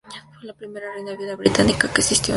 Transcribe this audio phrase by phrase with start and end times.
[0.33, 2.29] Fue la primera reina viuda británica que asistió a una coronación.